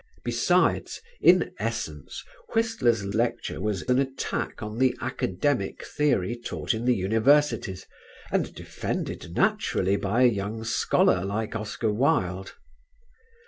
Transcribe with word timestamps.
Besides, 0.23 0.99
in 1.21 1.53
essence, 1.59 2.23
Whistler's 2.55 3.05
lecture 3.05 3.61
was 3.61 3.83
an 3.83 3.99
attack 3.99 4.63
on 4.63 4.79
the 4.79 4.97
academic 4.99 5.85
theory 5.85 6.35
taught 6.35 6.73
in 6.73 6.85
the 6.85 6.95
universities, 6.95 7.85
and 8.31 8.51
defended 8.55 9.35
naturally 9.35 9.97
by 9.97 10.23
a 10.23 10.25
young 10.25 10.63
scholar 10.63 11.23
like 11.23 11.55
Oscar 11.55 11.93
Wilde. 11.93 12.53